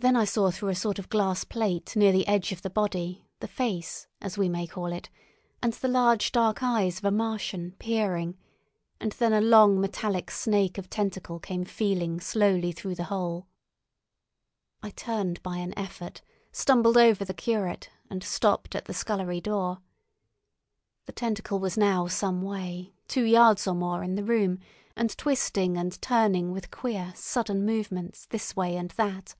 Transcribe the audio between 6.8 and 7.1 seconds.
of